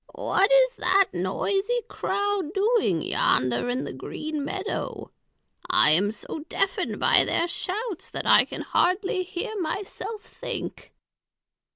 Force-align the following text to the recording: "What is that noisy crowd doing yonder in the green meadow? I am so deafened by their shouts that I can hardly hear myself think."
"What 0.15 0.51
is 0.51 0.77
that 0.77 1.09
noisy 1.13 1.81
crowd 1.87 2.55
doing 2.55 3.03
yonder 3.03 3.69
in 3.69 3.83
the 3.83 3.93
green 3.93 4.43
meadow? 4.43 5.11
I 5.69 5.91
am 5.91 6.11
so 6.11 6.39
deafened 6.49 6.99
by 6.99 7.23
their 7.23 7.47
shouts 7.47 8.09
that 8.09 8.25
I 8.25 8.45
can 8.45 8.61
hardly 8.61 9.21
hear 9.21 9.53
myself 9.61 10.23
think." 10.23 10.91